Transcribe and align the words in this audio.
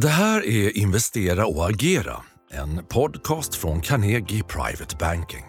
Det 0.00 0.08
här 0.08 0.46
är 0.46 0.78
Investera 0.78 1.46
och 1.46 1.68
agera, 1.68 2.12
en 2.52 2.84
podcast 2.88 3.54
från 3.54 3.80
Carnegie 3.80 4.42
Private 4.42 4.96
Banking. 5.00 5.44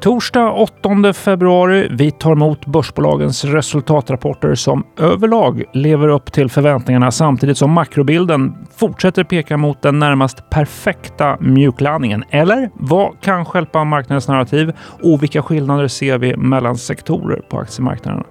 Torsdag 0.00 0.52
8 0.52 1.12
februari. 1.12 1.88
Vi 1.90 2.10
tar 2.10 2.32
emot 2.32 2.66
börsbolagens 2.66 3.44
resultatrapporter 3.44 4.54
som 4.54 4.86
överlag 4.98 5.64
lever 5.72 6.08
upp 6.08 6.32
till 6.32 6.50
förväntningarna 6.50 7.10
samtidigt 7.10 7.58
som 7.58 7.70
makrobilden 7.70 8.54
fortsätter 8.76 9.24
peka 9.24 9.56
mot 9.56 9.82
den 9.82 9.98
närmast 9.98 10.50
perfekta 10.50 11.36
mjuklandningen. 11.40 12.24
Eller 12.30 12.70
vad 12.74 13.20
kan 13.20 13.44
stjälpa 13.44 13.84
marknadens 13.84 14.28
narrativ 14.28 14.72
och 15.02 15.22
vilka 15.22 15.42
skillnader 15.42 15.88
ser 15.88 16.18
vi 16.18 16.36
mellan 16.36 16.76
sektorer 16.76 17.40
på 17.50 17.58
aktiemarknaden? 17.58 18.24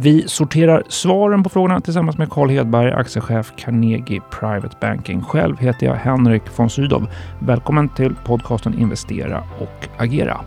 Vi 0.00 0.28
sorterar 0.28 0.82
svaren 0.88 1.42
på 1.42 1.48
frågorna 1.48 1.80
tillsammans 1.80 2.18
med 2.18 2.30
Carl 2.30 2.50
Hedberg, 2.50 2.92
aktiechef 2.92 3.52
Carnegie 3.56 4.20
Private 4.30 4.76
Banking. 4.80 5.22
Själv 5.22 5.58
heter 5.58 5.86
jag 5.86 5.94
Henrik 5.94 6.42
von 6.56 6.70
Sydow. 6.70 7.06
Välkommen 7.38 7.88
till 7.88 8.14
podcasten 8.24 8.78
Investera 8.78 9.42
och 9.58 9.88
agera. 9.96 10.40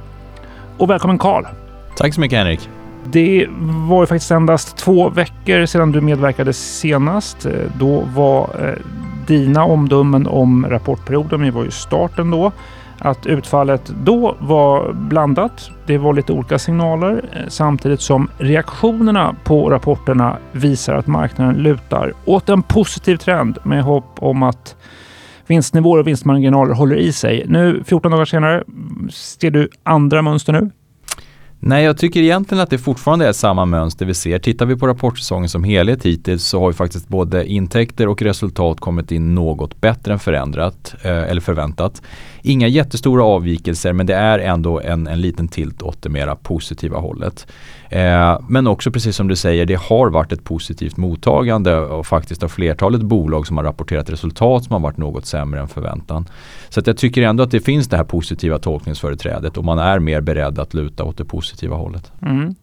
Och 0.77 0.89
välkommen 0.89 1.17
Carl! 1.17 1.45
Tack 1.97 2.13
så 2.13 2.21
mycket 2.21 2.37
Henrik! 2.37 2.69
Det 3.05 3.47
var 3.87 4.01
ju 4.01 4.07
faktiskt 4.07 4.31
endast 4.31 4.77
två 4.77 5.09
veckor 5.09 5.65
sedan 5.65 5.91
du 5.91 6.01
medverkade 6.01 6.53
senast. 6.53 7.47
Då 7.79 8.03
var 8.15 8.49
eh, 8.59 8.73
dina 9.27 9.63
omdömen 9.63 10.27
om 10.27 10.65
rapportperioden, 10.69 11.41
det 11.41 11.51
var 11.51 11.63
ju 11.63 11.71
starten 11.71 12.31
då, 12.31 12.51
att 13.01 13.25
utfallet 13.25 13.91
då 14.03 14.35
var 14.39 14.93
blandat. 14.93 15.69
Det 15.85 15.97
var 15.97 16.13
lite 16.13 16.33
olika 16.33 16.59
signaler 16.59 17.29
eh, 17.33 17.47
samtidigt 17.47 18.01
som 18.01 18.29
reaktionerna 18.37 19.35
på 19.43 19.69
rapporterna 19.69 20.37
visar 20.51 20.93
att 20.93 21.07
marknaden 21.07 21.55
lutar 21.55 22.13
åt 22.25 22.49
en 22.49 22.63
positiv 22.63 23.17
trend 23.17 23.57
med 23.63 23.83
hopp 23.83 24.15
om 24.19 24.43
att 24.43 24.75
vinstnivåer 25.47 25.99
och 25.99 26.07
vinstmarginaler 26.07 26.73
håller 26.73 26.95
i 26.95 27.13
sig. 27.13 27.45
Nu 27.47 27.83
14 27.85 28.11
dagar 28.11 28.25
senare, 28.25 28.63
ser 29.11 29.51
du 29.51 29.69
andra 29.83 30.21
mönster 30.21 30.53
nu? 30.53 30.71
Nej, 31.63 31.83
jag 31.83 31.97
tycker 31.97 32.19
egentligen 32.19 32.63
att 32.63 32.69
det 32.69 32.77
fortfarande 32.77 33.27
är 33.27 33.31
samma 33.31 33.65
mönster 33.65 34.05
vi 34.05 34.13
ser. 34.13 34.39
Tittar 34.39 34.65
vi 34.65 34.75
på 34.75 34.87
rapportsäsongen 34.87 35.49
som 35.49 35.63
helhet 35.63 36.05
hittills 36.05 36.43
så 36.43 36.59
har 36.59 36.69
ju 36.69 36.73
faktiskt 36.73 37.07
både 37.07 37.45
intäkter 37.45 38.07
och 38.07 38.21
resultat 38.21 38.79
kommit 38.79 39.11
in 39.11 39.35
något 39.35 39.81
bättre 39.81 40.13
än 40.13 40.19
förändrat 40.19 40.95
eh, 41.01 41.11
eller 41.11 41.41
förväntat. 41.41 42.01
Inga 42.41 42.67
jättestora 42.67 43.23
avvikelser 43.23 43.93
men 43.93 44.05
det 44.05 44.15
är 44.15 44.39
ändå 44.39 44.79
en, 44.79 45.07
en 45.07 45.21
liten 45.21 45.47
tilt 45.47 45.81
åt 45.81 46.01
det 46.01 46.09
mera 46.09 46.35
positiva 46.35 46.97
hållet. 46.97 47.47
Eh, 47.89 48.39
men 48.49 48.67
också 48.67 48.91
precis 48.91 49.15
som 49.15 49.27
du 49.27 49.35
säger, 49.35 49.65
det 49.65 49.79
har 49.79 50.09
varit 50.09 50.31
ett 50.31 50.43
positivt 50.43 50.97
mottagande 50.97 51.77
och 51.77 52.07
faktiskt 52.07 52.43
av 52.43 52.47
flertalet 52.47 53.01
bolag 53.01 53.47
som 53.47 53.57
har 53.57 53.63
rapporterat 53.63 54.09
resultat 54.09 54.63
som 54.63 54.73
har 54.73 54.79
varit 54.79 54.97
något 54.97 55.25
sämre 55.25 55.59
än 55.59 55.67
förväntan. 55.67 56.25
Så 56.69 56.79
att 56.79 56.87
jag 56.87 56.97
tycker 56.97 57.21
ändå 57.21 57.43
att 57.43 57.51
det 57.51 57.59
finns 57.59 57.87
det 57.87 57.97
här 57.97 58.03
positiva 58.03 58.59
tolkningsföreträdet 58.59 59.57
och 59.57 59.65
man 59.65 59.79
är 59.79 59.99
mer 59.99 60.21
beredd 60.21 60.59
att 60.59 60.73
luta 60.73 61.03
åt 61.03 61.17
det 61.17 61.25
positiva 61.25 61.75
hållet. 61.75 62.11
Mm. 62.21 62.55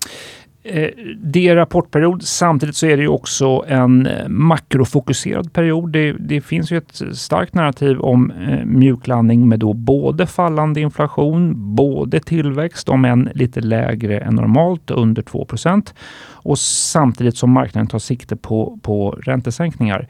Eh, 0.62 0.90
det 1.16 1.48
är 1.48 1.56
rapportperiod. 1.56 2.22
Samtidigt 2.22 2.76
så 2.76 2.86
är 2.86 2.96
det 2.96 3.02
ju 3.02 3.08
också 3.08 3.64
en 3.68 4.06
eh, 4.06 4.28
makrofokuserad 4.28 5.52
period. 5.52 5.92
Det, 5.92 6.12
det 6.12 6.40
finns 6.40 6.72
ju 6.72 6.76
ett 6.76 7.02
starkt 7.12 7.54
narrativ 7.54 8.00
om 8.00 8.30
eh, 8.30 8.64
mjuklandning 8.64 9.48
med 9.48 9.58
då 9.58 9.72
både 9.72 10.26
fallande 10.26 10.80
inflation, 10.80 11.74
både 11.74 12.20
tillväxt, 12.20 12.88
om 12.88 13.04
än 13.04 13.30
lite 13.34 13.60
lägre 13.60 14.20
än 14.20 14.34
normalt, 14.34 14.90
under 14.90 15.22
2% 15.22 15.94
och 16.30 16.58
samtidigt 16.58 17.36
som 17.36 17.50
marknaden 17.50 17.86
tar 17.86 17.98
sikte 17.98 18.36
på, 18.36 18.78
på 18.82 19.10
räntesänkningar. 19.10 20.08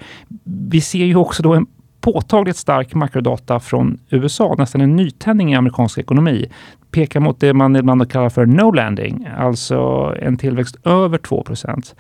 Vi 0.71 0.81
ser 0.81 1.05
ju 1.05 1.17
också 1.17 1.43
då 1.43 1.55
en 1.55 1.67
påtagligt 2.01 2.57
stark 2.57 2.95
makrodata 2.95 3.61
från 3.61 3.99
USA, 4.11 4.55
nästan 4.59 4.81
en 4.81 4.97
nytändning 4.97 5.53
i 5.53 5.57
amerikansk 5.57 5.99
ekonomi, 5.99 6.51
pekar 6.91 7.21
mot 7.21 7.41
det 7.41 7.55
man 7.55 7.77
ibland 7.77 8.11
kallar 8.11 8.29
för 8.29 8.47
no 8.47 8.73
landing, 8.73 9.29
alltså 9.37 9.77
en 10.21 10.37
tillväxt 10.37 10.77
över 10.85 11.19
2% 11.19 11.95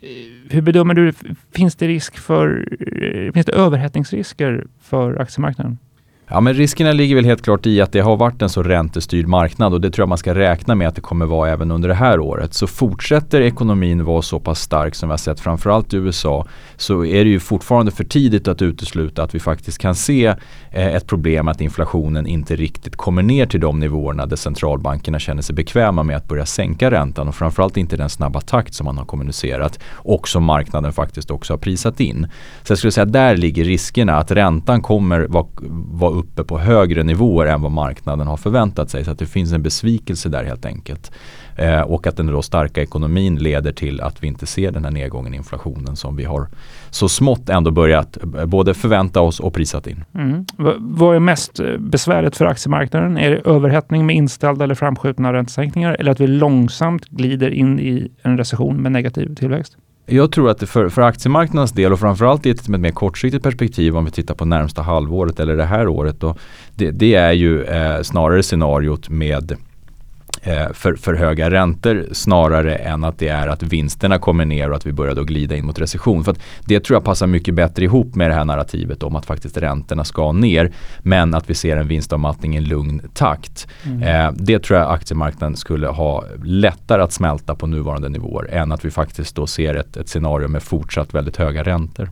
eh, 0.00 0.08
Hur 0.50 0.62
bedömer 0.62 0.94
du, 0.94 1.12
finns 1.54 1.76
det 1.76 1.88
risk 1.88 2.18
för, 2.18 2.68
eh, 2.80 3.32
finns 3.32 3.46
det 3.46 3.52
överhettningsrisker 3.52 4.66
för 4.80 5.20
aktiemarknaden? 5.20 5.78
Ja 6.34 6.40
men 6.40 6.54
riskerna 6.54 6.92
ligger 6.92 7.16
väl 7.16 7.24
helt 7.24 7.42
klart 7.42 7.66
i 7.66 7.80
att 7.80 7.92
det 7.92 8.00
har 8.00 8.16
varit 8.16 8.42
en 8.42 8.48
så 8.48 8.62
räntestyrd 8.62 9.26
marknad 9.26 9.74
och 9.74 9.80
det 9.80 9.90
tror 9.90 10.02
jag 10.02 10.08
man 10.08 10.18
ska 10.18 10.34
räkna 10.34 10.74
med 10.74 10.88
att 10.88 10.94
det 10.94 11.00
kommer 11.00 11.26
vara 11.26 11.50
även 11.50 11.70
under 11.70 11.88
det 11.88 11.94
här 11.94 12.20
året. 12.20 12.54
Så 12.54 12.66
fortsätter 12.66 13.40
ekonomin 13.40 14.04
vara 14.04 14.22
så 14.22 14.40
pass 14.40 14.60
stark 14.60 14.94
som 14.94 15.08
vi 15.08 15.12
har 15.12 15.18
sett 15.18 15.40
framförallt 15.40 15.94
i 15.94 15.96
USA 15.96 16.46
så 16.76 17.04
är 17.04 17.24
det 17.24 17.30
ju 17.30 17.40
fortfarande 17.40 17.92
för 17.92 18.04
tidigt 18.04 18.48
att 18.48 18.62
utesluta 18.62 19.22
att 19.22 19.34
vi 19.34 19.40
faktiskt 19.40 19.78
kan 19.78 19.94
se 19.94 20.26
eh, 20.70 20.94
ett 20.94 21.06
problem 21.06 21.48
att 21.48 21.60
inflationen 21.60 22.26
inte 22.26 22.56
riktigt 22.56 22.96
kommer 22.96 23.22
ner 23.22 23.46
till 23.46 23.60
de 23.60 23.80
nivåerna 23.80 24.26
där 24.26 24.36
centralbankerna 24.36 25.18
känner 25.18 25.42
sig 25.42 25.54
bekväma 25.54 26.02
med 26.02 26.16
att 26.16 26.28
börja 26.28 26.46
sänka 26.46 26.90
räntan 26.90 27.28
och 27.28 27.34
framförallt 27.34 27.76
inte 27.76 27.96
den 27.96 28.08
snabba 28.08 28.40
takt 28.40 28.74
som 28.74 28.84
man 28.84 28.98
har 28.98 29.04
kommunicerat 29.04 29.78
och 29.92 30.28
som 30.28 30.44
marknaden 30.44 30.92
faktiskt 30.92 31.30
också 31.30 31.52
har 31.52 31.58
prisat 31.58 32.00
in. 32.00 32.26
Så 32.62 32.70
jag 32.70 32.78
skulle 32.78 32.92
säga 32.92 33.04
att 33.04 33.12
där 33.12 33.36
ligger 33.36 33.64
riskerna 33.64 34.16
att 34.16 34.30
räntan 34.30 34.82
kommer 34.82 35.20
vara 35.20 35.46
var 35.92 36.21
uppe 36.22 36.44
på 36.44 36.58
högre 36.58 37.02
nivåer 37.02 37.46
än 37.46 37.62
vad 37.62 37.72
marknaden 37.72 38.26
har 38.26 38.36
förväntat 38.36 38.90
sig. 38.90 39.04
Så 39.04 39.10
att 39.10 39.18
det 39.18 39.26
finns 39.26 39.52
en 39.52 39.62
besvikelse 39.62 40.28
där 40.28 40.44
helt 40.44 40.66
enkelt. 40.66 41.12
Eh, 41.56 41.80
och 41.80 42.06
att 42.06 42.16
den 42.16 42.26
då 42.26 42.42
starka 42.42 42.82
ekonomin 42.82 43.36
leder 43.36 43.72
till 43.72 44.00
att 44.00 44.22
vi 44.22 44.26
inte 44.26 44.46
ser 44.46 44.70
den 44.72 44.84
här 44.84 44.90
nedgången 44.90 45.34
i 45.34 45.36
inflationen 45.36 45.96
som 45.96 46.16
vi 46.16 46.24
har 46.24 46.48
så 46.90 47.08
smått 47.08 47.48
ändå 47.48 47.70
börjat 47.70 48.18
eh, 48.36 48.46
både 48.46 48.74
förvänta 48.74 49.20
oss 49.20 49.40
och 49.40 49.54
prisat 49.54 49.86
in. 49.86 50.04
Mm. 50.14 50.44
vad 50.80 51.16
är 51.16 51.20
mest 51.20 51.60
eh, 51.60 51.76
besvärligt 51.78 52.36
för 52.36 52.46
aktiemarknaden? 52.46 53.18
Är 53.18 53.30
det 53.30 53.50
överhettning 53.50 54.06
med 54.06 54.16
inställda 54.16 54.64
eller 54.64 54.74
framskjutna 54.74 55.32
räntesänkningar 55.32 55.96
eller 55.98 56.12
att 56.12 56.20
vi 56.20 56.26
långsamt 56.26 57.08
glider 57.08 57.50
in 57.50 57.80
i 57.80 58.10
en 58.22 58.38
recession 58.38 58.76
med 58.76 58.92
negativ 58.92 59.34
tillväxt? 59.34 59.76
Jag 60.06 60.32
tror 60.32 60.50
att 60.50 60.58
det 60.58 60.66
för, 60.66 60.88
för 60.88 61.02
aktiemarknadens 61.02 61.72
del 61.72 61.92
och 61.92 62.00
framförallt 62.00 62.46
i 62.46 62.50
ett, 62.50 62.60
ett 62.60 62.68
mer 62.68 62.90
kortsiktigt 62.90 63.44
perspektiv 63.44 63.96
om 63.96 64.04
vi 64.04 64.10
tittar 64.10 64.34
på 64.34 64.44
närmsta 64.44 64.82
halvåret 64.82 65.40
eller 65.40 65.56
det 65.56 65.64
här 65.64 65.88
året. 65.88 66.20
Då, 66.20 66.34
det, 66.74 66.90
det 66.90 67.14
är 67.14 67.32
ju 67.32 67.64
eh, 67.64 68.02
snarare 68.02 68.42
scenariot 68.42 69.08
med 69.08 69.56
för, 70.72 70.94
för 70.94 71.14
höga 71.14 71.50
räntor 71.50 72.06
snarare 72.12 72.74
än 72.74 73.04
att 73.04 73.18
det 73.18 73.28
är 73.28 73.48
att 73.48 73.62
vinsterna 73.62 74.18
kommer 74.18 74.44
ner 74.44 74.70
och 74.70 74.76
att 74.76 74.86
vi 74.86 74.92
börjar 74.92 75.14
då 75.14 75.24
glida 75.24 75.56
in 75.56 75.66
mot 75.66 75.78
recession. 75.78 76.24
För 76.24 76.36
det 76.64 76.80
tror 76.80 76.96
jag 76.96 77.04
passar 77.04 77.26
mycket 77.26 77.54
bättre 77.54 77.84
ihop 77.84 78.14
med 78.14 78.30
det 78.30 78.34
här 78.34 78.44
narrativet 78.44 79.02
om 79.02 79.16
att 79.16 79.26
faktiskt 79.26 79.56
räntorna 79.56 80.04
ska 80.04 80.32
ner 80.32 80.72
men 80.98 81.34
att 81.34 81.50
vi 81.50 81.54
ser 81.54 81.76
en 81.76 81.88
vinstavmattning 81.88 82.54
i 82.54 82.56
en 82.56 82.64
lugn 82.64 83.02
takt. 83.14 83.68
Mm. 83.86 84.02
Eh, 84.02 84.32
det 84.36 84.58
tror 84.58 84.78
jag 84.78 84.92
aktiemarknaden 84.92 85.56
skulle 85.56 85.86
ha 85.86 86.24
lättare 86.44 87.02
att 87.02 87.12
smälta 87.12 87.54
på 87.54 87.66
nuvarande 87.66 88.08
nivåer 88.08 88.48
än 88.50 88.72
att 88.72 88.84
vi 88.84 88.90
faktiskt 88.90 89.36
då 89.36 89.46
ser 89.46 89.74
ett, 89.74 89.96
ett 89.96 90.08
scenario 90.08 90.48
med 90.48 90.62
fortsatt 90.62 91.14
väldigt 91.14 91.36
höga 91.36 91.62
räntor. 91.62 92.10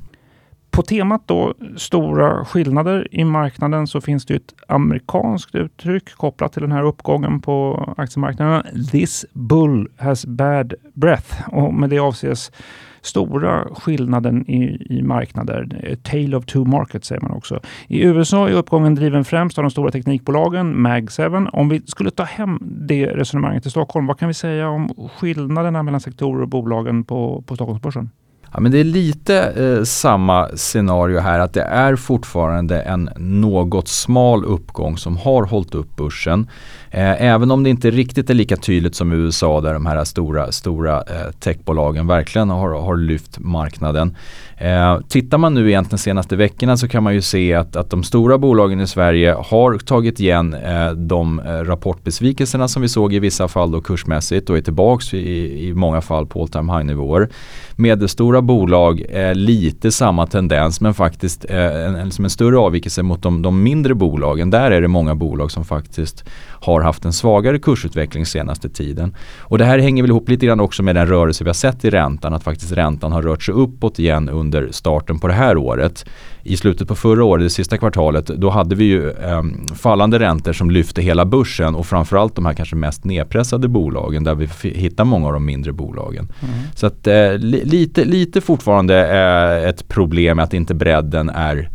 På 0.70 0.82
temat 0.82 1.22
då 1.26 1.54
stora 1.76 2.44
skillnader 2.44 3.08
i 3.10 3.24
marknaden 3.24 3.86
så 3.86 4.00
finns 4.00 4.26
det 4.26 4.34
ett 4.34 4.54
amerikanskt 4.68 5.54
uttryck 5.54 6.14
kopplat 6.14 6.52
till 6.52 6.62
den 6.62 6.72
här 6.72 6.82
uppgången 6.82 7.40
på 7.40 7.84
aktiemarknaden. 7.96 8.86
This 8.90 9.26
bull 9.32 9.88
has 9.96 10.26
bad 10.26 10.74
breath 10.94 11.48
och 11.48 11.74
med 11.74 11.90
det 11.90 11.98
avses 11.98 12.52
stora 13.00 13.68
skillnaden 13.74 14.50
i, 14.50 14.86
i 14.90 15.02
marknader. 15.02 15.96
Tale 16.02 16.36
of 16.36 16.46
two 16.46 16.64
markets 16.64 17.08
säger 17.08 17.22
man 17.22 17.30
också. 17.30 17.60
I 17.88 18.04
USA 18.04 18.48
är 18.48 18.52
uppgången 18.52 18.94
driven 18.94 19.24
främst 19.24 19.58
av 19.58 19.64
de 19.64 19.70
stora 19.70 19.90
teknikbolagen, 19.90 20.86
Mag7. 20.86 21.48
Om 21.52 21.68
vi 21.68 21.82
skulle 21.86 22.10
ta 22.10 22.22
hem 22.22 22.58
det 22.62 23.06
resonemanget 23.06 23.62
till 23.62 23.70
Stockholm, 23.70 24.06
vad 24.06 24.18
kan 24.18 24.28
vi 24.28 24.34
säga 24.34 24.68
om 24.68 25.10
skillnaderna 25.16 25.82
mellan 25.82 26.00
sektorer 26.00 26.42
och 26.42 26.48
bolagen 26.48 27.04
på, 27.04 27.42
på 27.46 27.54
Stockholmsbörsen? 27.54 28.10
Ja, 28.52 28.60
men 28.60 28.72
det 28.72 28.78
är 28.78 28.84
lite 28.84 29.36
eh, 29.38 29.84
samma 29.84 30.48
scenario 30.54 31.20
här 31.20 31.40
att 31.40 31.52
det 31.52 31.62
är 31.62 31.96
fortfarande 31.96 32.80
en 32.80 33.10
något 33.16 33.88
smal 33.88 34.44
uppgång 34.44 34.98
som 34.98 35.16
har 35.16 35.42
hållit 35.42 35.74
upp 35.74 35.96
börsen. 35.96 36.46
Eh, 36.90 37.22
även 37.22 37.50
om 37.50 37.62
det 37.62 37.70
inte 37.70 37.90
riktigt 37.90 38.30
är 38.30 38.34
lika 38.34 38.56
tydligt 38.56 38.94
som 38.94 39.12
i 39.12 39.16
USA 39.16 39.60
där 39.60 39.72
de 39.72 39.86
här 39.86 40.04
stora, 40.04 40.52
stora 40.52 40.96
eh, 40.96 41.32
techbolagen 41.40 42.06
verkligen 42.06 42.50
har, 42.50 42.80
har 42.80 42.96
lyft 42.96 43.38
marknaden. 43.38 44.16
Eh, 44.56 44.98
tittar 45.08 45.38
man 45.38 45.54
nu 45.54 45.68
egentligen 45.68 45.98
senaste 45.98 46.36
veckorna 46.36 46.76
så 46.76 46.88
kan 46.88 47.02
man 47.02 47.14
ju 47.14 47.22
se 47.22 47.54
att, 47.54 47.76
att 47.76 47.90
de 47.90 48.02
stora 48.02 48.38
bolagen 48.38 48.80
i 48.80 48.86
Sverige 48.86 49.32
har 49.32 49.78
tagit 49.78 50.20
igen 50.20 50.54
eh, 50.54 50.90
de 50.90 51.40
eh, 51.40 51.52
rapportbesvikelserna 51.52 52.68
som 52.68 52.82
vi 52.82 52.88
såg 52.88 53.14
i 53.14 53.18
vissa 53.18 53.48
fall 53.48 53.70
då 53.70 53.80
kursmässigt 53.80 54.50
och 54.50 54.56
är 54.56 54.62
tillbaks 54.62 55.14
i, 55.14 55.68
i 55.68 55.74
många 55.74 56.00
fall 56.00 56.26
på 56.26 56.42
all 56.42 56.48
time 56.48 56.72
high 56.72 56.84
nivåer. 56.84 57.28
Medelstora 57.76 58.39
medelstora 58.40 58.42
bolag 58.42 59.02
eh, 59.08 59.34
lite 59.34 59.92
samma 59.92 60.26
tendens 60.26 60.80
men 60.80 60.94
faktiskt 60.94 61.44
eh, 61.48 61.86
en, 61.86 62.04
liksom 62.04 62.24
en 62.24 62.30
större 62.30 62.58
avvikelse 62.58 63.02
mot 63.02 63.22
de, 63.22 63.42
de 63.42 63.62
mindre 63.62 63.94
bolagen. 63.94 64.50
Där 64.50 64.70
är 64.70 64.80
det 64.80 64.88
många 64.88 65.14
bolag 65.14 65.50
som 65.50 65.64
faktiskt 65.64 66.24
har 66.60 66.80
haft 66.82 67.04
en 67.04 67.12
svagare 67.12 67.58
kursutveckling 67.58 68.26
senaste 68.26 68.68
tiden. 68.68 69.14
Och 69.48 69.58
det 69.58 69.64
här 69.64 69.78
hänger 69.78 70.02
väl 70.02 70.10
ihop 70.10 70.28
lite 70.28 70.46
grann 70.46 70.60
också 70.60 70.82
med 70.82 70.94
den 70.94 71.06
rörelse 71.06 71.44
vi 71.44 71.48
har 71.48 71.54
sett 71.54 71.84
i 71.84 71.90
räntan. 71.90 72.34
Att 72.34 72.42
faktiskt 72.42 72.72
räntan 72.72 73.12
har 73.12 73.22
rört 73.22 73.42
sig 73.42 73.54
uppåt 73.54 73.98
igen 73.98 74.28
under 74.28 74.68
starten 74.72 75.18
på 75.18 75.28
det 75.28 75.34
här 75.34 75.56
året. 75.56 76.04
I 76.42 76.56
slutet 76.56 76.88
på 76.88 76.94
förra 76.94 77.24
året, 77.24 77.44
det 77.44 77.50
sista 77.50 77.78
kvartalet, 77.78 78.26
då 78.26 78.50
hade 78.50 78.74
vi 78.74 78.84
ju 78.84 79.10
eh, 79.10 79.42
fallande 79.74 80.18
räntor 80.18 80.52
som 80.52 80.70
lyfte 80.70 81.02
hela 81.02 81.24
börsen 81.24 81.74
och 81.74 81.86
framförallt 81.86 82.34
de 82.34 82.46
här 82.46 82.54
kanske 82.54 82.76
mest 82.76 83.04
nedpressade 83.04 83.68
bolagen 83.68 84.24
där 84.24 84.34
vi 84.34 84.48
hittar 84.70 85.04
många 85.04 85.26
av 85.26 85.32
de 85.32 85.44
mindre 85.44 85.72
bolagen. 85.72 86.28
Mm. 86.42 86.54
Så 86.74 86.86
att 86.86 87.06
eh, 87.06 87.38
lite, 87.38 88.04
lite 88.04 88.29
fortfarande 88.40 89.08
eh, 89.08 89.68
ett 89.68 89.88
problem 89.88 90.38
att 90.38 90.54
inte 90.54 90.74
bredden 90.74 91.28
är 91.28 91.68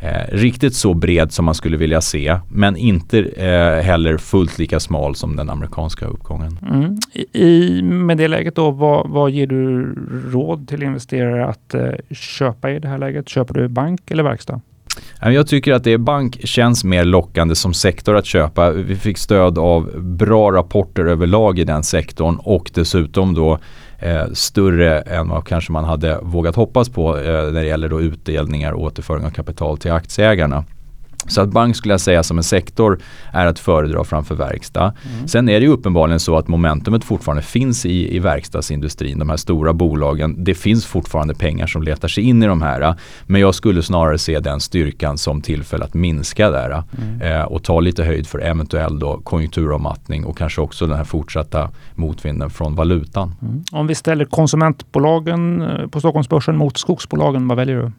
eh, 0.00 0.36
riktigt 0.36 0.74
så 0.74 0.94
bred 0.94 1.32
som 1.32 1.44
man 1.44 1.54
skulle 1.54 1.76
vilja 1.76 2.00
se 2.00 2.38
men 2.48 2.76
inte 2.76 3.18
eh, 3.18 3.84
heller 3.84 4.16
fullt 4.18 4.58
lika 4.58 4.80
smal 4.80 5.14
som 5.14 5.36
den 5.36 5.50
amerikanska 5.50 6.06
uppgången. 6.06 6.58
Mm. 6.70 6.96
I, 7.32 7.82
med 7.82 8.18
det 8.18 8.28
läget 8.28 8.54
då, 8.56 8.70
vad, 8.70 9.08
vad 9.08 9.30
ger 9.30 9.46
du 9.46 9.94
råd 10.32 10.68
till 10.68 10.82
investerare 10.82 11.46
att 11.46 11.74
eh, 11.74 11.90
köpa 12.10 12.70
i 12.70 12.78
det 12.78 12.88
här 12.88 12.98
läget? 12.98 13.28
Köper 13.28 13.54
du 13.54 13.68
bank 13.68 14.10
eller 14.10 14.22
verkstad? 14.22 14.60
Jag 15.20 15.46
tycker 15.48 15.72
att 15.72 15.84
det 15.84 15.92
är 15.92 15.98
bank 15.98 16.40
känns 16.44 16.84
mer 16.84 17.04
lockande 17.04 17.54
som 17.54 17.74
sektor 17.74 18.16
att 18.16 18.26
köpa. 18.26 18.70
Vi 18.70 18.96
fick 18.96 19.18
stöd 19.18 19.58
av 19.58 20.02
bra 20.02 20.52
rapporter 20.52 21.04
överlag 21.04 21.58
i 21.58 21.64
den 21.64 21.82
sektorn 21.82 22.36
och 22.42 22.70
dessutom 22.74 23.34
då 23.34 23.58
eh, 23.98 24.24
större 24.32 25.00
än 25.00 25.28
vad 25.28 25.46
kanske 25.46 25.72
man 25.72 25.84
hade 25.84 26.18
vågat 26.22 26.56
hoppas 26.56 26.88
på 26.88 27.18
eh, 27.18 27.22
när 27.24 27.60
det 27.60 27.66
gäller 27.66 27.88
då 27.88 28.00
utdelningar 28.00 28.72
och 28.72 28.82
återföring 28.82 29.24
av 29.24 29.30
kapital 29.30 29.78
till 29.78 29.92
aktieägarna. 29.92 30.64
Så 31.28 31.40
att 31.40 31.48
bank 31.48 31.76
skulle 31.76 31.94
jag 31.94 32.00
säga 32.00 32.22
som 32.22 32.38
en 32.38 32.44
sektor 32.44 32.98
är 33.32 33.46
att 33.46 33.58
föredra 33.58 34.04
framför 34.04 34.34
verkstad. 34.34 34.94
Mm. 35.14 35.28
Sen 35.28 35.48
är 35.48 35.60
det 35.60 35.66
ju 35.66 35.72
uppenbarligen 35.72 36.20
så 36.20 36.36
att 36.36 36.48
momentumet 36.48 37.04
fortfarande 37.04 37.42
finns 37.42 37.86
i, 37.86 38.16
i 38.16 38.18
verkstadsindustrin. 38.18 39.18
De 39.18 39.30
här 39.30 39.36
stora 39.36 39.72
bolagen. 39.72 40.44
Det 40.44 40.54
finns 40.54 40.86
fortfarande 40.86 41.34
pengar 41.34 41.66
som 41.66 41.82
letar 41.82 42.08
sig 42.08 42.24
in 42.24 42.42
i 42.42 42.46
de 42.46 42.62
här. 42.62 42.94
Men 43.26 43.40
jag 43.40 43.54
skulle 43.54 43.82
snarare 43.82 44.18
se 44.18 44.40
den 44.40 44.60
styrkan 44.60 45.18
som 45.18 45.42
tillfälle 45.42 45.84
att 45.84 45.94
minska 45.94 46.50
där. 46.50 46.82
Mm. 46.98 47.20
Eh, 47.20 47.42
och 47.42 47.62
ta 47.62 47.80
lite 47.80 48.04
höjd 48.04 48.26
för 48.26 48.38
eventuell 48.38 48.98
då 48.98 49.20
konjunkturavmattning 49.24 50.24
och 50.24 50.38
kanske 50.38 50.60
också 50.60 50.86
den 50.86 50.96
här 50.96 51.04
fortsatta 51.04 51.70
motvinden 51.94 52.50
från 52.50 52.74
valutan. 52.74 53.34
Mm. 53.42 53.64
Om 53.72 53.86
vi 53.86 53.94
ställer 53.94 54.24
konsumentbolagen 54.24 55.62
eh, 55.62 55.86
på 55.86 56.00
Stockholmsbörsen 56.00 56.56
mot 56.56 56.76
skogsbolagen, 56.76 57.48
vad 57.48 57.56
väljer 57.56 57.76
du? 57.76 57.92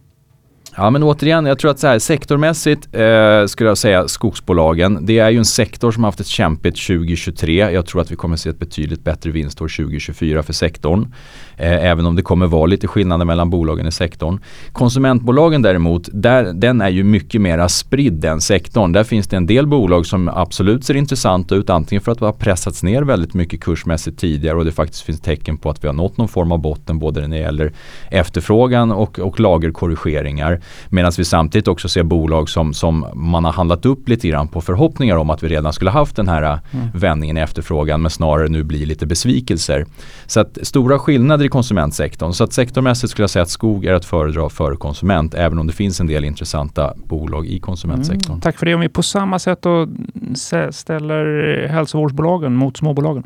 Ja 0.79 0.89
men 0.89 1.03
återigen, 1.03 1.45
jag 1.45 1.59
tror 1.59 1.71
att 1.71 1.79
så 1.79 1.87
här, 1.87 1.99
sektormässigt 1.99 2.87
eh, 2.91 3.45
skulle 3.45 3.69
jag 3.69 3.77
säga 3.77 4.07
skogsbolagen. 4.07 5.05
Det 5.05 5.19
är 5.19 5.29
ju 5.29 5.37
en 5.37 5.45
sektor 5.45 5.91
som 5.91 6.03
har 6.03 6.07
haft 6.07 6.19
ett 6.19 6.27
kämpigt 6.27 6.87
2023. 6.87 7.71
Jag 7.71 7.85
tror 7.85 8.01
att 8.01 8.11
vi 8.11 8.15
kommer 8.15 8.37
se 8.37 8.49
ett 8.49 8.59
betydligt 8.59 9.03
bättre 9.03 9.31
vinstår 9.31 9.67
2024 9.67 10.43
för 10.43 10.53
sektorn. 10.53 11.13
Eh, 11.57 11.85
även 11.85 12.05
om 12.05 12.15
det 12.15 12.21
kommer 12.21 12.47
vara 12.47 12.65
lite 12.65 12.87
skillnader 12.87 13.25
mellan 13.25 13.49
bolagen 13.49 13.87
i 13.87 13.91
sektorn. 13.91 14.39
Konsumentbolagen 14.71 15.61
däremot, 15.61 16.09
där, 16.13 16.53
den 16.53 16.81
är 16.81 16.89
ju 16.89 17.03
mycket 17.03 17.41
mera 17.41 17.69
spridd 17.69 18.13
den 18.13 18.41
sektorn. 18.41 18.91
Där 18.91 19.03
finns 19.03 19.27
det 19.27 19.37
en 19.37 19.45
del 19.45 19.67
bolag 19.67 20.05
som 20.05 20.27
absolut 20.29 20.85
ser 20.85 20.95
intressanta 20.95 21.55
ut. 21.55 21.69
Antingen 21.69 22.01
för 22.01 22.11
att 22.11 22.19
det 22.19 22.25
har 22.25 22.33
pressats 22.33 22.83
ner 22.83 23.01
väldigt 23.01 23.33
mycket 23.33 23.61
kursmässigt 23.61 24.19
tidigare 24.19 24.57
och 24.57 24.65
det 24.65 24.71
faktiskt 24.71 25.03
finns 25.03 25.21
tecken 25.21 25.57
på 25.57 25.69
att 25.69 25.83
vi 25.83 25.87
har 25.87 25.95
nått 25.95 26.17
någon 26.17 26.27
form 26.27 26.51
av 26.51 26.59
botten 26.59 26.99
både 26.99 27.21
när 27.21 27.37
det 27.37 27.43
gäller 27.43 27.73
efterfrågan 28.11 28.91
och, 28.91 29.19
och 29.19 29.39
lagerkorrigeringar. 29.39 30.61
Medan 30.89 31.11
vi 31.17 31.25
samtidigt 31.25 31.67
också 31.67 31.89
ser 31.89 32.03
bolag 32.03 32.49
som, 32.49 32.73
som 32.73 33.05
man 33.13 33.45
har 33.45 33.51
handlat 33.51 33.85
upp 33.85 34.09
lite 34.09 34.27
grann 34.27 34.47
på 34.47 34.61
förhoppningar 34.61 35.17
om 35.17 35.29
att 35.29 35.43
vi 35.43 35.47
redan 35.47 35.73
skulle 35.73 35.91
haft 35.91 36.15
den 36.15 36.27
här 36.27 36.43
mm. 36.43 36.87
vändningen 36.93 37.37
i 37.37 37.41
efterfrågan 37.41 38.01
men 38.01 38.11
snarare 38.11 38.47
nu 38.47 38.63
blir 38.63 38.85
lite 38.85 39.05
besvikelser. 39.05 39.85
Så 40.25 40.39
att 40.39 40.57
stora 40.61 40.99
skillnader 40.99 41.45
i 41.45 41.49
konsumentsektorn. 41.49 42.33
Så 42.33 42.43
att 42.43 42.53
sektormässigt 42.53 43.11
skulle 43.11 43.23
jag 43.23 43.29
säga 43.29 43.43
att 43.43 43.49
skog 43.49 43.85
är 43.85 43.93
att 43.93 44.05
föredra 44.05 44.49
för 44.49 44.75
konsument 44.75 45.33
även 45.33 45.59
om 45.59 45.67
det 45.67 45.73
finns 45.73 45.99
en 45.99 46.07
del 46.07 46.23
intressanta 46.25 46.93
bolag 47.05 47.47
i 47.47 47.59
konsumentsektorn. 47.59 48.31
Mm, 48.31 48.41
tack 48.41 48.57
för 48.57 48.65
det. 48.65 48.75
Om 48.75 48.81
vi 48.81 48.89
på 48.89 49.03
samma 49.03 49.39
sätt 49.39 49.61
då 49.61 49.87
ställer 50.71 51.67
hälsovårdsbolagen 51.67 52.55
mot 52.55 52.77
småbolagen? 52.77 53.23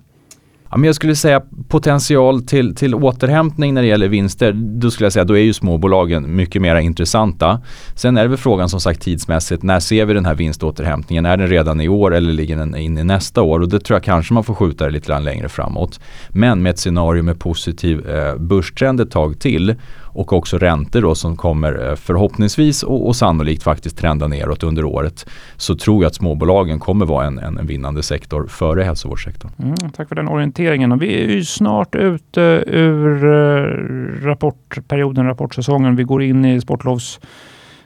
Ja, 0.71 0.77
men 0.77 0.87
jag 0.87 0.95
skulle 0.95 1.15
säga 1.15 1.41
potential 1.67 2.41
till, 2.41 2.75
till 2.75 2.95
återhämtning 2.95 3.73
när 3.73 3.81
det 3.81 3.87
gäller 3.87 4.07
vinster. 4.07 4.51
Då 4.53 4.91
skulle 4.91 5.05
jag 5.05 5.13
säga 5.13 5.25
då 5.25 5.37
är 5.37 5.41
ju 5.41 5.53
småbolagen 5.53 6.35
mycket 6.35 6.61
mer 6.61 6.75
intressanta. 6.75 7.61
Sen 7.95 8.17
är 8.17 8.21
det 8.21 8.27
väl 8.27 8.37
frågan 8.37 8.69
som 8.69 8.79
sagt 8.79 9.01
tidsmässigt. 9.01 9.63
När 9.63 9.79
ser 9.79 10.05
vi 10.05 10.13
den 10.13 10.25
här 10.25 10.35
vinståterhämtningen? 10.35 11.25
Är 11.25 11.37
den 11.37 11.47
redan 11.47 11.81
i 11.81 11.89
år 11.89 12.15
eller 12.15 12.33
ligger 12.33 12.57
den 12.57 12.75
in 12.75 12.97
i 12.97 13.03
nästa 13.03 13.41
år? 13.41 13.59
Och 13.59 13.69
det 13.69 13.79
tror 13.79 13.95
jag 13.95 14.03
kanske 14.03 14.33
man 14.33 14.43
får 14.43 14.55
skjuta 14.55 14.85
det 14.85 14.91
lite 14.91 15.19
längre 15.19 15.49
framåt. 15.49 15.99
Men 16.29 16.61
med 16.61 16.69
ett 16.69 16.79
scenario 16.79 17.23
med 17.23 17.39
positiv 17.39 18.09
eh, 18.09 18.35
börstrend 18.35 19.01
ett 19.01 19.11
tag 19.11 19.39
till 19.39 19.75
och 20.13 20.33
också 20.33 20.57
räntor 20.57 21.01
då 21.01 21.15
som 21.15 21.35
kommer 21.35 21.89
eh, 21.89 21.95
förhoppningsvis 21.95 22.83
och, 22.83 23.07
och 23.07 23.15
sannolikt 23.15 23.63
faktiskt 23.63 23.97
trenda 23.97 24.27
neråt 24.27 24.63
under 24.63 24.85
året 24.85 25.29
så 25.57 25.75
tror 25.75 26.03
jag 26.03 26.07
att 26.07 26.15
småbolagen 26.15 26.79
kommer 26.79 27.05
vara 27.05 27.25
en, 27.25 27.39
en, 27.39 27.57
en 27.57 27.67
vinnande 27.67 28.03
sektor 28.03 28.47
före 28.47 28.83
hälsovårdssektorn. 28.83 29.51
Mm, 29.59 29.75
tack 29.93 30.07
för 30.07 30.15
den 30.15 30.27
orienteringen. 30.27 30.91
Och 30.91 31.01
vi 31.01 31.23
är 31.23 31.27
ju 31.27 31.43
snart 31.43 31.95
ute 31.95 32.63
ur 32.67 33.25
eh, 33.25 34.25
rapportperioden, 34.25 35.25
rapportsäsongen. 35.25 35.95
Vi 35.95 36.03
går 36.03 36.23
in 36.23 36.45
i 36.45 36.61
sportlovs 36.61 37.19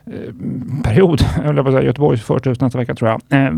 eh, 0.05 0.33
period, 0.83 1.21
eller 1.43 1.61
vad 1.61 1.73
säger 1.73 1.85
Göteborgs 1.85 2.23
första 2.23 2.49
ut 2.49 2.61
nästa 2.61 2.77
vecka 2.77 2.95
tror 2.95 3.09
jag. 3.09 3.45
Eh, 3.45 3.51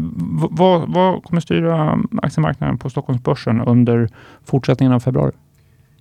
vad, 0.52 0.94
vad 0.94 1.24
kommer 1.24 1.42
styra 1.42 2.00
aktiemarknaden 2.22 2.78
på 2.78 2.90
Stockholmsbörsen 2.90 3.62
under 3.62 4.10
fortsättningen 4.46 4.94
av 4.94 5.00
februari? 5.00 5.32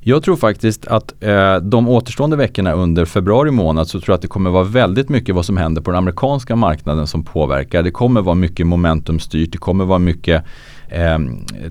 Jag 0.09 0.23
tror 0.23 0.37
faktiskt 0.37 0.87
att 0.87 1.23
eh, 1.23 1.57
de 1.57 1.89
återstående 1.89 2.37
veckorna 2.37 2.73
under 2.73 3.05
februari 3.05 3.51
månad 3.51 3.89
så 3.89 4.01
tror 4.01 4.13
jag 4.13 4.15
att 4.15 4.23
det 4.23 4.29
kommer 4.29 4.51
vara 4.51 4.65
väldigt 4.65 5.09
mycket 5.09 5.35
vad 5.35 5.45
som 5.45 5.57
händer 5.57 5.83
på 5.83 5.91
den 5.91 5.99
amerikanska 5.99 6.57
marknaden 6.57 7.07
som 7.07 7.25
påverkar. 7.25 7.83
Det 7.83 7.91
kommer 7.91 8.21
vara 8.21 8.35
mycket 8.35 8.67
momentumstyrt, 8.67 9.53
det 9.53 9.59
kommer 9.59 9.85
vara 9.85 9.99
mycket 9.99 10.45
eh, 10.89 11.19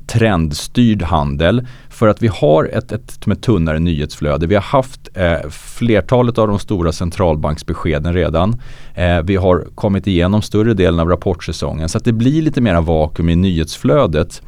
trendstyrd 0.07 1.01
handel. 1.01 1.67
För 1.89 2.07
att 2.07 2.23
vi 2.23 2.27
har 2.27 2.69
ett, 2.73 2.91
ett, 2.91 3.27
ett 3.27 3.41
tunnare 3.41 3.79
nyhetsflöde. 3.79 4.47
Vi 4.47 4.55
har 4.55 4.61
haft 4.61 5.09
eh, 5.13 5.49
flertalet 5.49 6.37
av 6.37 6.47
de 6.47 6.59
stora 6.59 6.91
centralbanksbeskeden 6.91 8.13
redan. 8.13 8.61
Eh, 8.95 9.21
vi 9.23 9.35
har 9.35 9.67
kommit 9.75 10.07
igenom 10.07 10.41
större 10.41 10.73
delen 10.73 10.99
av 10.99 11.09
rapportsäsongen 11.09 11.89
så 11.89 11.97
att 11.97 12.05
det 12.05 12.13
blir 12.13 12.41
lite 12.41 12.61
mera 12.61 12.81
vakuum 12.81 13.29
i 13.29 13.35
nyhetsflödet. 13.35 14.41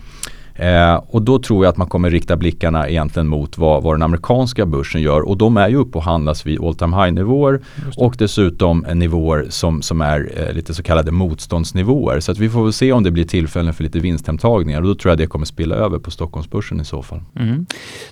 Eh, 0.57 1.01
och 1.07 1.21
då 1.21 1.39
tror 1.39 1.65
jag 1.65 1.71
att 1.71 1.77
man 1.77 1.87
kommer 1.87 2.09
rikta 2.09 2.37
blickarna 2.37 2.89
egentligen 2.89 3.27
mot 3.27 3.57
vad, 3.57 3.83
vad 3.83 3.93
den 3.93 4.01
amerikanska 4.01 4.65
börsen 4.65 5.01
gör 5.01 5.21
och 5.21 5.37
de 5.37 5.57
är 5.57 5.69
ju 5.69 5.75
uppe 5.75 5.97
och 5.97 6.03
handlas 6.03 6.45
vid 6.45 6.63
all 6.63 6.75
time 6.75 7.03
high 7.03 7.13
nivåer 7.13 7.59
och 7.97 8.15
dessutom 8.17 8.85
nivåer 8.93 9.45
som, 9.49 9.81
som 9.81 10.01
är 10.01 10.29
eh, 10.35 10.53
lite 10.53 10.73
så 10.73 10.83
kallade 10.83 11.11
motståndsnivåer. 11.11 12.19
Så 12.19 12.31
att 12.31 12.37
vi 12.37 12.49
får 12.49 12.63
väl 12.63 12.73
se 12.73 12.91
om 12.91 13.03
det 13.03 13.11
blir 13.11 13.23
tillfällen 13.23 13.73
för 13.73 13.83
lite 13.83 13.99
vinsthemtagningar 13.99 14.81
och 14.81 14.87
då 14.87 14.95
tror 14.95 15.11
jag 15.11 15.17
det 15.17 15.27
kommer 15.27 15.45
spilla 15.45 15.75
över 15.75 15.99
på 15.99 16.11
Stockholmsbörsen 16.11 16.81
i 16.81 16.85
så 16.85 17.01
fall. 17.01 17.21
Mm. 17.35 17.65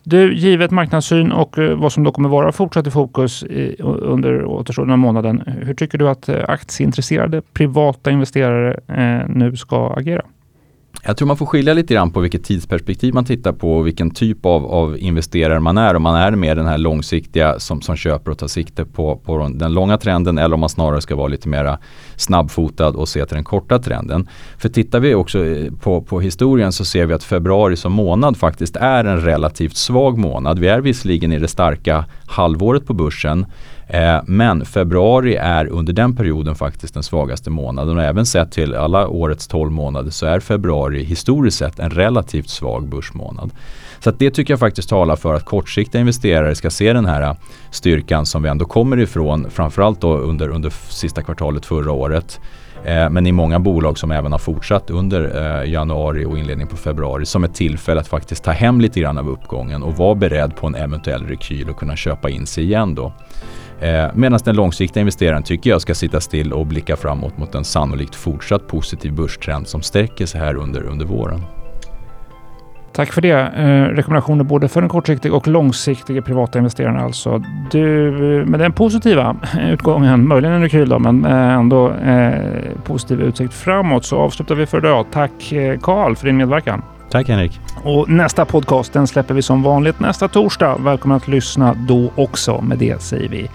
Du, 0.04 0.36
givet 0.36 0.72
marknadssyn 0.72 1.32
och 1.32 1.58
eh, 1.58 1.78
vad 1.78 1.92
som 1.92 2.04
då 2.04 2.12
kommer 2.12 2.30
vara 2.30 2.52
fortsatt 2.52 2.88
i 2.88 2.92
fokus 2.92 3.44
i, 3.44 3.76
under 3.82 4.46
återstående 4.46 4.98
månaden. 4.98 5.44
Hur 5.62 5.74
tycker 5.74 5.98
du 5.98 6.10
att 6.10 6.30
eh, 6.30 6.44
aktieintresserade 6.48 7.42
privata 7.54 8.12
investerare 8.12 8.80
eh, 8.88 9.30
nu 9.30 9.56
ska 9.56 9.94
agera? 9.94 10.22
Jag 11.04 11.18
tror 11.18 11.28
man 11.28 11.38
får 11.38 11.46
skilja 11.46 11.74
lite 11.74 11.94
grann 11.94 12.12
på 12.12 12.20
vilket 12.20 12.44
tidsperspektiv 12.44 13.14
man 13.14 13.26
tittar 13.26 13.52
på 13.52 13.78
och 13.78 13.88
vilken 13.88 14.12
typ 14.12 14.46
av, 14.46 14.66
av 14.66 14.98
investerare 15.00 15.60
man 15.60 15.78
är. 15.78 15.96
Om 15.96 16.04
man 16.04 16.16
är 16.16 16.32
mer 16.32 16.56
den 16.56 16.66
här 16.66 16.78
långsiktiga 16.78 17.60
som, 17.60 17.82
som 17.82 17.96
köper 17.96 18.32
och 18.32 18.38
tar 18.38 18.48
sikte 18.48 18.86
på, 18.86 19.16
på 19.16 19.52
den 19.54 19.74
långa 19.74 19.98
trenden 19.98 20.38
eller 20.38 20.54
om 20.54 20.60
man 20.60 20.70
snarare 20.70 21.02
ska 21.02 21.16
vara 21.16 21.28
lite 21.28 21.50
mera 21.50 21.80
snabbfotad 22.16 22.88
och 22.90 23.10
se 23.10 23.26
till 23.26 23.36
den 23.36 23.44
korta 23.44 23.80
trenden. 23.80 24.30
För 24.58 24.70
tittar 24.70 25.00
vi 25.00 25.16
också 25.16 25.46
eh, 25.46 25.72
på, 25.74 26.02
på 26.02 26.22
historien 26.22 26.72
så 26.72 26.86
ser 26.86 27.06
vi 27.06 27.14
att 27.14 27.24
februari 27.24 27.76
som 27.76 27.92
månad 27.92 28.38
faktiskt 28.38 28.76
är 28.76 29.06
en 29.06 29.22
relativt 29.22 29.76
svag 29.76 30.18
månad. 30.18 30.60
Vi 30.60 30.68
är 30.68 30.82
visserligen 30.82 31.32
i 31.32 31.40
det 31.40 31.48
starka 31.48 32.06
halvåret 32.28 32.86
på 32.86 32.94
börsen 32.94 33.46
Eh, 33.88 34.20
men 34.26 34.66
februari 34.66 35.36
är 35.36 35.68
under 35.68 35.94
den 35.94 36.16
perioden 36.16 36.56
faktiskt 36.56 36.94
den 36.94 37.04
svagaste 37.04 37.50
månaden 37.50 37.98
och 37.98 38.04
även 38.04 38.26
sett 38.26 38.52
till 38.52 38.76
alla 38.76 39.08
årets 39.08 39.48
12 39.48 39.72
månader 39.72 40.12
så 40.12 40.26
är 40.26 40.40
februari 40.40 41.04
historiskt 41.04 41.58
sett 41.58 41.80
en 41.80 41.90
relativt 41.90 42.50
svag 42.50 42.88
börsmånad. 42.88 43.52
Så 44.00 44.12
det 44.12 44.32
tycker 44.32 44.54
jag 44.54 44.60
faktiskt 44.60 44.90
talar 44.90 45.16
för 45.16 45.34
att 45.34 45.46
kortsiktiga 45.46 46.00
investerare 46.00 46.56
ska 46.56 46.70
se 46.70 46.94
den 46.94 47.06
här 47.06 47.22
eh, 47.22 47.34
styrkan 47.72 48.26
som 48.26 48.44
vi 48.44 48.50
ändå 48.50 48.66
kommer 48.66 49.00
ifrån 49.00 49.50
framförallt 49.50 50.02
då 50.02 50.18
under, 50.18 50.50
under 50.50 50.70
sista 50.90 51.22
kvartalet 51.22 51.66
förra 51.66 51.92
året 51.92 52.40
Eh, 52.86 53.10
men 53.10 53.28
i 53.28 53.32
många 53.32 53.60
bolag 53.60 53.98
som 53.98 54.12
även 54.12 54.32
har 54.32 54.40
fortsatt 54.40 54.90
under 54.90 55.22
eh, 55.62 55.72
januari 55.72 56.26
och 56.26 56.38
inledning 56.38 56.68
på 56.68 56.78
februari 56.78 57.26
som 57.26 57.44
ett 57.44 57.54
tillfälle 57.54 58.02
att 58.02 58.08
faktiskt 58.08 58.44
ta 58.44 58.52
hem 58.52 58.82
lite 58.82 59.00
grann 59.00 59.18
av 59.18 59.30
uppgången 59.30 59.84
och 59.84 59.98
vara 59.98 60.16
beredd 60.16 60.56
på 60.56 60.68
en 60.68 60.76
eventuell 60.76 61.26
rekyl 61.26 61.70
och 61.70 61.78
kunna 61.78 61.96
köpa 61.96 62.30
in 62.30 62.46
sig 62.46 62.64
igen 62.64 62.96
då. 62.96 63.14
Eh, 63.80 64.06
Medan 64.14 64.40
den 64.46 64.56
långsiktiga 64.56 65.02
investeraren 65.02 65.44
tycker 65.44 65.70
jag 65.70 65.82
ska 65.82 65.96
sitta 65.96 66.22
still 66.22 66.54
och 66.54 66.66
blicka 66.66 66.96
framåt 66.96 67.38
mot 67.38 67.56
en 67.56 67.64
sannolikt 67.64 68.16
fortsatt 68.16 68.68
positiv 68.68 69.14
börstrend 69.14 69.68
som 69.68 69.82
sträcker 69.82 70.26
sig 70.26 70.42
här 70.42 70.56
under, 70.56 70.84
under 70.84 71.06
våren. 71.06 71.42
Tack 72.96 73.14
för 73.14 73.22
det. 73.22 73.32
Eh, 73.32 73.96
rekommendationer 73.96 74.44
både 74.44 74.68
för 74.68 74.82
den 74.82 74.90
kortsiktiga 74.90 75.34
och 75.34 75.48
långsiktiga 75.48 76.22
privata 76.22 76.60
investeraren 76.60 76.98
alltså. 76.98 77.44
Du, 77.72 78.08
eh, 78.40 78.46
med 78.46 78.60
den 78.60 78.74
positiva 78.74 79.36
utgången, 79.62 80.28
möjligen 80.28 80.56
en 80.56 80.62
rekyl 80.62 80.90
då, 80.90 81.00
men 81.00 81.26
eh, 81.26 81.54
ändå 81.54 81.92
eh, 81.92 82.34
positiv 82.84 83.22
utsikt 83.22 83.54
framåt 83.54 84.06
så 84.06 84.18
avslutar 84.18 84.56
vi 84.56 84.66
för 84.66 84.78
idag. 84.78 85.06
Tack 85.12 85.52
eh, 85.52 85.80
Karl 85.80 86.16
för 86.16 86.26
din 86.26 86.38
medverkan. 86.38 86.82
Tack 87.10 87.28
Henrik. 87.28 87.60
Och 87.84 88.10
nästa 88.10 88.46
podcast 88.46 88.94
den 88.94 89.08
släpper 89.08 89.34
vi 89.34 89.42
som 89.42 89.64
vanligt 89.64 90.00
nästa 90.00 90.28
torsdag. 90.28 90.78
Välkommen 90.78 91.18
att 91.18 91.28
lyssna 91.28 91.74
då 91.74 92.12
också. 92.16 92.62
Med 92.62 92.78
det 92.78 93.02
säger 93.02 93.30
vi 93.30 93.50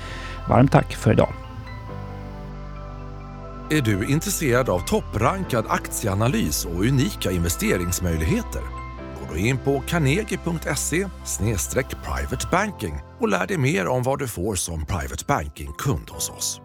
varmt 0.49 0.73
tack 0.73 0.95
för 0.95 1.12
idag. 1.12 1.33
Är 3.71 3.80
du 3.80 4.07
intresserad 4.07 4.69
av 4.69 4.80
topprankad 4.80 5.64
aktieanalys 5.69 6.64
och 6.64 6.80
unika 6.80 7.30
investeringsmöjligheter? 7.30 8.62
Gå 9.21 9.35
då 9.35 9.37
in 9.37 9.59
på 9.59 9.83
carnegie.se 9.87 11.07
private 12.04 12.47
banking 12.50 12.95
och 13.21 13.28
lär 13.28 13.47
dig 13.47 13.59
mer 13.59 13.87
om 13.87 14.02
vad 14.02 14.19
du 14.19 14.28
får 14.28 14.54
som 14.54 14.87
private 14.87 15.25
banking-kund 15.28 16.11
hos 16.11 16.30
oss. 16.30 16.61